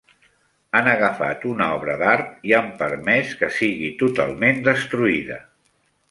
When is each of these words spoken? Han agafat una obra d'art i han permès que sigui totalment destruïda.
Han 0.77 0.87
agafat 0.91 1.43
una 1.49 1.67
obra 1.73 1.97
d'art 2.01 2.31
i 2.51 2.55
han 2.59 2.71
permès 2.79 3.35
que 3.41 3.49
sigui 3.57 3.91
totalment 3.99 4.63
destruïda. 4.69 5.37